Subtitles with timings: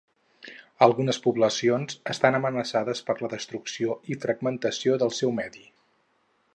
[0.85, 5.67] Algunes poblacions estan amenaçades per la destrucció i fragmentació del seu medi.